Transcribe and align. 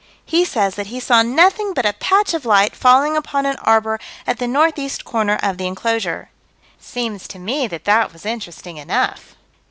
He 0.25 0.45
says 0.45 0.73
that 0.77 0.87
he 0.87 0.99
saw 0.99 1.21
nothing 1.21 1.75
but 1.75 1.85
a 1.85 1.93
patch 1.93 2.33
of 2.33 2.43
light 2.43 2.75
falling 2.75 3.15
upon 3.15 3.45
an 3.45 3.57
arbor 3.57 3.99
at 4.25 4.39
the 4.39 4.47
northeast 4.47 5.05
corner 5.05 5.37
of 5.43 5.59
the 5.59 5.67
enclosure. 5.67 6.31
Seems 6.79 7.27
to 7.27 7.37
me 7.37 7.67
that 7.67 7.85
that 7.85 8.11
was 8.11 8.25
interesting 8.25 8.77
enough. 8.77 9.35